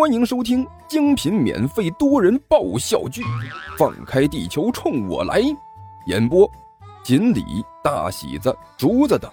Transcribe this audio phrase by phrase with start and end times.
[0.00, 3.20] 欢迎收听精品免费多人爆笑剧
[3.76, 5.42] 《放开地球冲我来》，
[6.06, 6.50] 演播：
[7.04, 7.44] 锦鲤、
[7.84, 9.30] 大喜子、竹子等，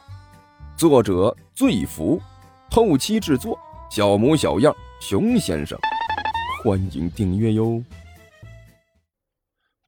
[0.75, 2.21] 作者：醉福，
[2.69, 3.57] 后期制作：
[3.89, 5.79] 小模小样、熊先生。
[6.61, 7.81] 欢迎订阅哟。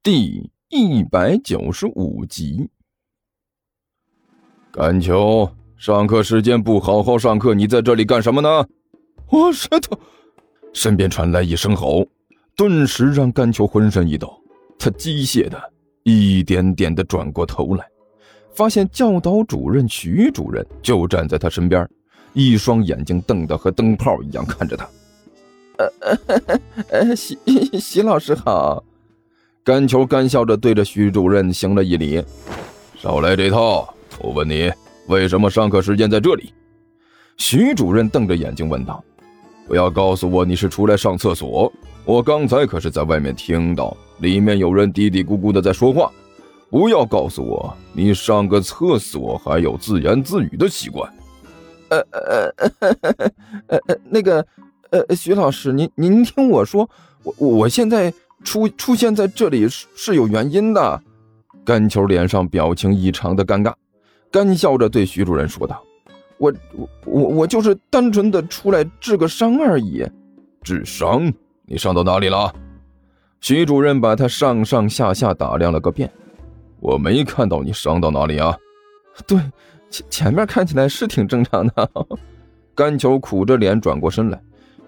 [0.01, 2.69] 第一百九十五集，
[4.71, 8.65] 甘球，上课时间不好好上课，你在这里干什么呢？
[9.29, 9.99] 我舌头。
[10.73, 12.07] 身边传来一声吼，
[12.55, 14.33] 顿时让甘球浑身一抖。
[14.77, 15.61] 他机械的
[16.03, 17.85] 一点点的转过头来，
[18.53, 21.87] 发现教导主任徐主任就站在他身边，
[22.33, 24.89] 一双眼睛瞪得和灯泡一样看着他。
[25.77, 26.17] 呃
[26.89, 27.37] 呃，徐
[27.79, 28.83] 徐老师好。
[29.63, 32.23] 甘球干笑着对着徐主任行了一礼。
[32.97, 33.93] 少来这套！
[34.19, 34.71] 我问你，
[35.07, 36.53] 为什么上课时间在这里？
[37.37, 39.03] 徐主任瞪着眼睛问道。
[39.69, 41.71] 不要告诉我你是出来上厕所，
[42.03, 46.11] 我刚才可是在外面听到里面有人嘀嘀咕咕的在说话。
[46.71, 51.07] 不要告诉我你上个厕所还有自言自语的习惯。
[51.89, 52.71] 呃呃呃
[53.67, 54.43] 呃呃那个
[54.89, 56.89] 呃，徐老师，您您听我说，
[57.21, 58.11] 我我现在
[58.43, 60.99] 出出现在这里是是有原因的。
[61.63, 63.71] 甘球脸上表情异常的尴尬，
[64.31, 65.83] 干笑着对徐主任说道。
[66.39, 70.03] 我我我我就是单纯的出来治个伤而已，
[70.63, 71.31] 治伤？
[71.65, 72.51] 你伤到哪里了？
[73.41, 76.11] 徐主任把他上上下下打量了个遍，
[76.79, 78.57] 我没看到你伤到哪里啊？
[79.27, 79.39] 对，
[79.89, 81.89] 前前面看起来是挺正常的。
[82.73, 84.41] 甘球苦着脸转过身来，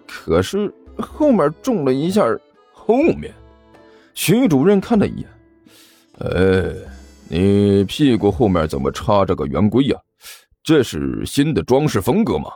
[0.07, 2.25] 可是后面中了一下。
[2.73, 3.31] 后面？
[4.13, 5.27] 徐主任看了一眼，
[6.19, 6.73] 哎，
[7.29, 9.97] 你屁股后面怎么插着个圆规呀？
[10.63, 12.51] 这是新的装饰风格吗？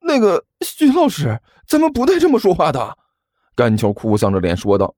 [0.00, 2.98] 那个徐老师，咱们不带这么说话的。
[3.54, 4.94] 甘球哭丧着脸说道：“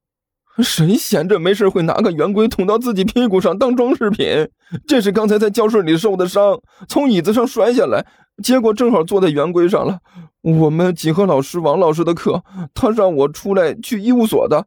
[0.63, 4.49] 谁闲着没事会拿个圆规捅到自己屁股上当装饰品？
[4.87, 8.07] 这是刚才在教室里受的伤，从椅子上摔下来，
[8.43, 9.99] 结果正好坐在圆规上了。
[10.43, 14.67] 我们几何老师王老师的课，他让我出来去医务所的。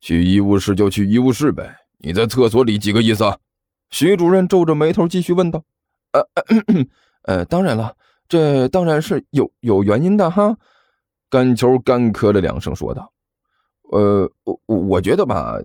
[0.00, 3.38] 去医务室就去医务室呗，你在厕所里几个意思？”
[3.90, 5.62] 徐主任皱着眉头继续问道。
[6.12, 6.26] 呃
[7.24, 7.94] 呃，当然了，
[8.28, 10.56] 这当然是有有原因的哈。
[11.30, 13.10] 甘球干咳了两声，说道
[13.90, 15.56] ：“呃，我我觉得吧，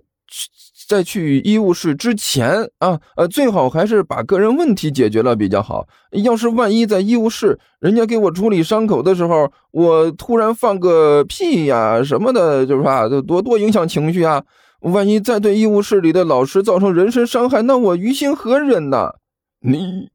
[0.88, 5.86] 在去医务室之前啊，呃，最好还是把个人问题解决了比较好。
[6.12, 14.42] 要是万一在医务室，人家给我处理伤口的时候，我突然放个屁呀什么的，就是吧，多多影响情绪啊。
[14.80, 19.16] 万一再对医务室里的老师造成人身伤害，那我于心何忍呢？
[19.60, 20.08] 你。”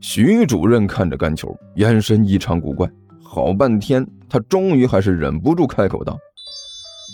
[0.00, 2.88] 徐主任看着甘球，眼神异常古怪。
[3.22, 6.16] 好半天，他终于还是忍不住开口道：“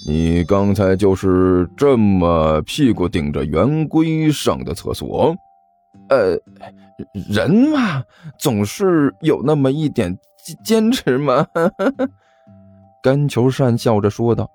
[0.06, 5.34] 你刚才就是这么屁股顶着圆规上的厕所？
[6.08, 6.38] 呃，
[7.30, 8.02] 人嘛，
[8.38, 10.16] 总是有那么一点
[10.64, 11.46] 坚持嘛。
[13.02, 14.48] ”甘球讪笑着说道。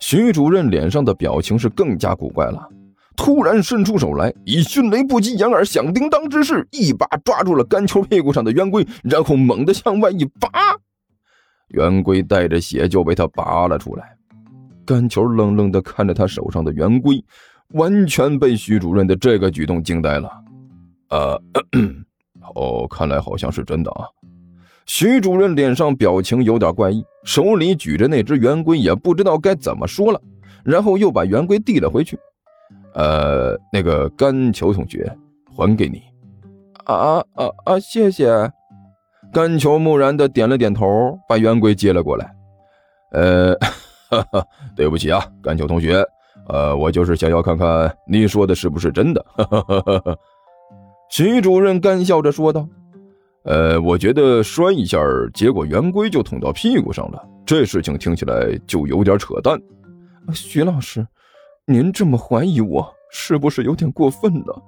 [0.00, 2.68] 徐主任脸上的表情是更加古怪了。
[3.18, 10.48] 突然伸出手来，以迅雷不及掩耳响叮当之势，一把抓住了甘球屁股上的圆规，然后猛地向外一拔，
[11.70, 14.16] 圆规带着血就被他拔了出来。
[14.86, 17.22] 甘球愣愣地看着他手上的圆规，
[17.74, 20.30] 完全被徐主任的这个举动惊呆了。
[21.10, 21.42] 呃，
[22.54, 24.06] 哦，看来好像是真的啊。
[24.86, 30.22] 徐主任脸上表情有点怪异，手里举着那只圆规，也不知道该怎么说了，
[30.64, 32.16] 然后又把圆规递了回去。
[32.98, 35.08] 呃，那个甘球同学，
[35.56, 36.02] 还给你。
[36.84, 37.78] 啊啊啊！
[37.78, 38.28] 谢谢。
[39.32, 42.34] 甘球木然的点了点头，把圆规接了过来。
[43.12, 43.54] 呃，
[44.10, 44.44] 哈哈，
[44.74, 46.04] 对不起啊，甘球同学。
[46.48, 49.24] 呃，我就是想要看看你说的是不是真的。
[49.36, 50.16] 哈哈哈哈。
[51.08, 52.66] 徐主任干笑着说道
[53.44, 54.98] ：“呃，我觉得摔一下，
[55.32, 59.56] 结果圆规就捅到屁股上了，这事情听起来就有点扯淡。”
[60.34, 61.06] 徐老师。
[61.70, 64.62] 您这么怀疑我，是不是有点过分了？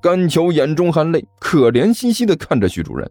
[0.00, 3.10] 甘球眼中含泪，可怜兮兮的看着徐主任。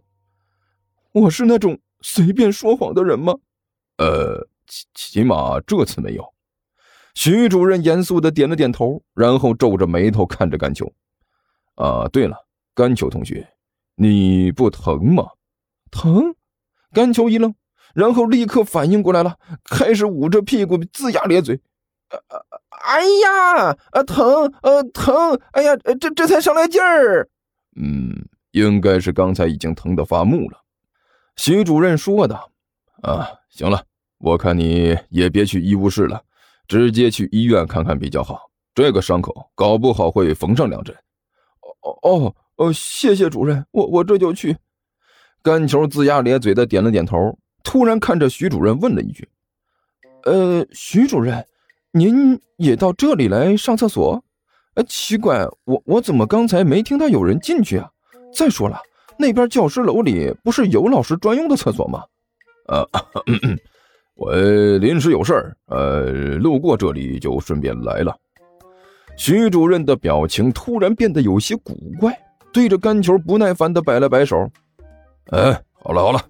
[1.12, 3.34] 我是那种随便说谎的人吗？
[3.98, 6.24] 呃，起起码这次没有。
[7.14, 10.90] 徐主任严肃的点了点头，然后皱着眉头看着甘球。
[11.74, 12.34] 啊，对了，
[12.74, 13.46] 甘球同学，
[13.96, 15.26] 你不疼吗？
[15.90, 16.34] 疼？
[16.90, 17.54] 甘球一愣，
[17.92, 21.60] 然后立刻反应过来了，开始捂着屁股龇牙咧嘴。
[22.84, 27.28] 哎呀，啊疼，呃疼，哎呀，这这才上来劲儿。
[27.76, 28.14] 嗯，
[28.52, 30.62] 应该是刚才已经疼得发木了。
[31.36, 32.34] 徐主任说的。
[33.02, 33.82] 啊，行了，
[34.18, 36.22] 我看你也别去医务室了，
[36.68, 38.50] 直接去医院看看比较好。
[38.74, 40.94] 这个伤口搞不好会缝上两针。
[41.82, 44.56] 哦哦哦，谢谢主任，我我这就去。
[45.42, 49.26] 甘球龇牙咧嘴的点了点头，突然看着徐主任问了一句
[50.24, 51.42] ：“呃，徐主任，
[51.92, 54.22] 您也到这里来上厕所？
[54.74, 57.90] 哎，奇怪，我我怎么刚才没听到有人进去啊？
[58.32, 58.80] 再说了，
[59.18, 62.04] 那边教师楼里不是有老师专用的厕所吗？”
[62.70, 62.88] 呃，
[64.14, 64.32] 我
[64.78, 68.16] 临时有事儿，呃，路过这里就顺便来了。
[69.16, 72.16] 徐主任的表情突然变得有些古怪，
[72.52, 74.48] 对着甘球不耐烦的摆了摆手。
[75.30, 76.22] 哎，好了好了，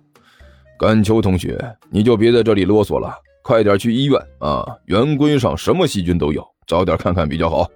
[0.79, 1.59] 甘秋同学，
[1.91, 4.65] 你就别在这里啰嗦了，快点去医院啊！
[4.87, 7.67] 圆规上什么细菌都有，早点看看比较好。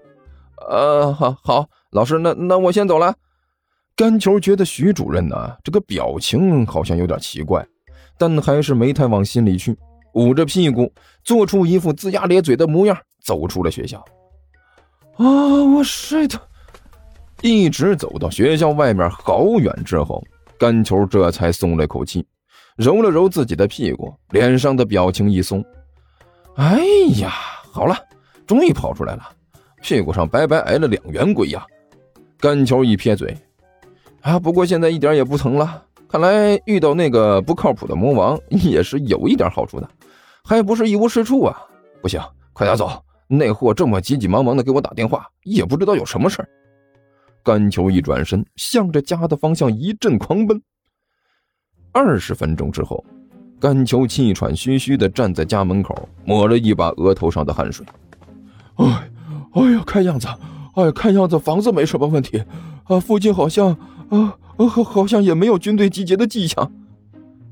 [0.69, 3.15] 呃，好，好，老师，那那我先走了。
[3.97, 7.67] 甘球觉得徐主任呢，这个表情好像有点奇怪，
[8.19, 9.77] 但还是没太往心里去，
[10.15, 13.99] 捂着屁股，做出一副龇牙咧嘴的模样，走出了学校。
[15.17, 16.35] 啊，我 shit！，
[17.41, 20.23] 一直走到学校外面好远之后。
[20.57, 22.25] 甘球这才松了口气，
[22.77, 25.65] 揉了揉自己的屁股，脸上的表情一松。
[26.57, 26.81] 哎
[27.21, 27.31] 呀，
[27.73, 27.97] 好了，
[28.47, 29.23] 终于跑出来了，
[29.81, 31.65] 屁股上白白挨了两圆规呀！
[32.39, 33.37] 甘球一撇嘴，
[34.23, 35.85] 啊，不过现在一点也不疼了。
[36.09, 39.89] 看来遇到那个不靠谱的魔王也是有一点好处的，
[40.45, 41.57] 还不是一无是处啊！
[42.03, 42.21] 不行，
[42.53, 42.91] 快点走，
[43.29, 46.49] 那货这么急急忙忙的给我打电话，也不知道有什么事儿。
[47.43, 50.61] 甘球一转身，向着家的方向一阵狂奔。
[51.95, 53.03] 二十分钟之后，
[53.61, 57.87] 甘球气喘吁吁地站在家门口，抹了一把额头上的汗水。
[58.75, 59.09] 哎，
[59.53, 60.27] 哎呀，看样子，
[60.75, 62.43] 哎，看样子房子没什么问题，
[62.85, 63.69] 啊，附近好像，
[64.09, 66.71] 啊，好，好像也没有军队集结的迹象。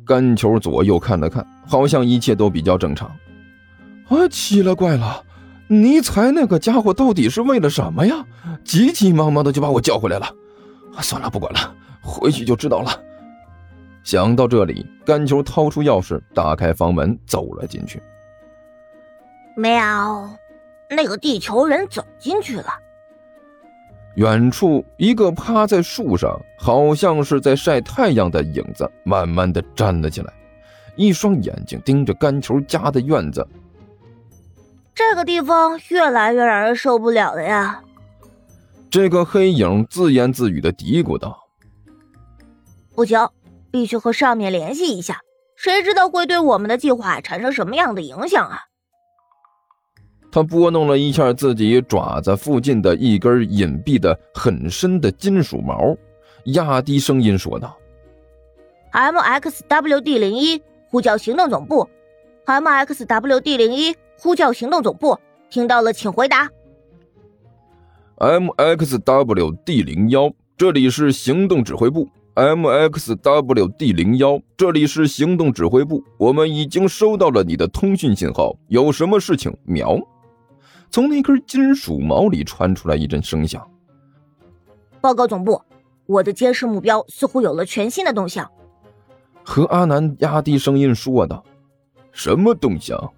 [0.04, 3.08] 甘球左右看了看，好像一切都比较正常。
[4.08, 5.22] 啊，奇了怪了。
[5.68, 8.26] 尼才那个家伙到底是为了什么呀？
[8.64, 10.26] 急急忙忙的就把我叫回来了。
[11.00, 12.90] 算了，不管了，回去就知道了。
[14.04, 18.02] 想到这里，甘球掏出钥匙，打开房门，走了进去。
[19.56, 20.28] 喵，
[20.90, 22.66] 那个地球人走进去了。
[24.16, 30.32] 远处，一个趴在树上，好像是在晒太阳的影子，慢慢的站了起来，
[30.96, 33.46] 一双眼睛盯着甘球家的院子。
[34.94, 37.82] 这个地方越来越让人受不了了呀！
[38.90, 41.38] 这个黑影自言自语的嘀咕道
[42.94, 43.26] ：“不行，
[43.72, 45.20] 必须和上面联系一下，
[45.56, 48.60] 谁知道会对我们的计划产生什么样的影响啊？”
[50.30, 55.96] 他拨弄了一下自己爪子附近的一根隐蔽的很深的金属毛，
[56.44, 57.76] 压低声音说道
[58.92, 61.88] ：“MXWD 零一，呼叫行动总部。
[62.46, 65.18] MXWD 零一。”呼叫行动总部，
[65.50, 66.48] 听到了，请回答。
[68.18, 72.08] MXWD 零幺，这里是行动指挥部。
[72.34, 79.54] MXWD 零幺，这里是行动指挥部，我们已经收到了你的通讯信号，有什么事情？
[79.64, 80.00] 秒。
[80.90, 83.62] 从那根金属毛里传出来一阵声响。
[85.02, 85.60] 报告总部，
[86.06, 88.50] 我的监视目标似乎有了全新的动向。
[89.44, 91.44] 何阿南压低声音说道
[92.12, 93.12] ：“什么动向？”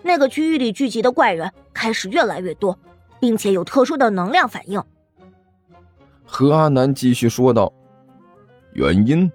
[0.00, 2.78] 那个区域里聚集的怪人开始越来越多，
[3.18, 4.80] 并且有特殊的能量反应。
[6.24, 7.72] 何阿南继续说道
[8.72, 9.30] ：“原因？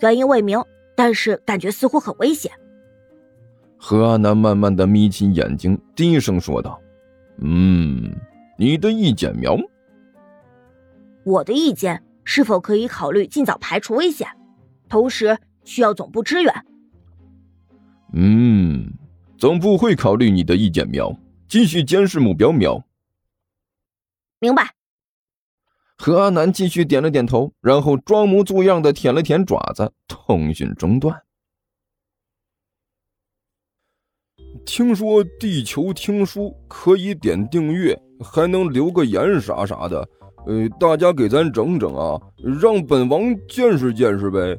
[0.00, 0.62] 原因未明，
[0.94, 2.52] 但是感觉似乎很危险。”
[3.78, 6.80] 何阿南慢慢的眯起眼睛，低声说道
[7.40, 8.14] ：“嗯，
[8.58, 9.56] 你的意见苗？
[11.24, 14.28] 我的意见是否可以考虑尽早排除危险，
[14.88, 16.52] 同时需要总部支援？”
[18.14, 18.92] 嗯。
[19.38, 21.16] 总部会考虑你的意见，苗。
[21.46, 22.84] 继续监视目标，苗。
[24.40, 24.74] 明白。
[26.00, 29.92] 何阿南继续点了点头，然后装模作样的舔了舔爪子。
[30.06, 31.22] 通讯中断。
[34.64, 40.08] 听说地球听书可以点订阅，还能留个言啥啥的。
[40.46, 42.18] 呃，大家给咱整整啊，
[42.60, 44.58] 让本王见识见识呗。